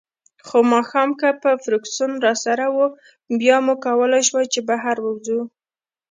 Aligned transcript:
خو 0.47 0.57
ماښام 0.73 1.09
که 1.19 1.29
به 1.41 1.51
فرګوسن 1.63 2.11
راسره 2.25 2.65
وه، 2.75 2.87
بیا 3.39 3.57
مو 3.65 3.73
کولای 3.85 4.23
شوای 4.27 4.45
چې 4.53 4.59
بهر 4.69 4.97
ووځو. 5.01 5.39